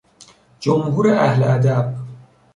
جمهور 0.59 1.09
اهل 1.15 1.43
ادب 1.43 1.95